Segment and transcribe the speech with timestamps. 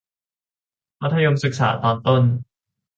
[1.01, 2.23] มัธยมศึกษาตอนต้น